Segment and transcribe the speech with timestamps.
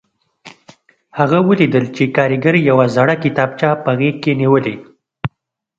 [1.17, 4.75] هغه ولیدل چې کارګر یوه زړه کتابچه په غېږ کې نیولې